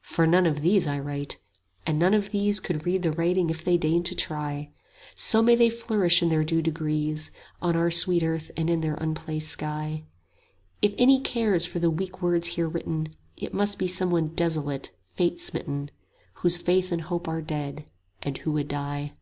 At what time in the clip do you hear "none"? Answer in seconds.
0.26-0.46, 1.98-2.14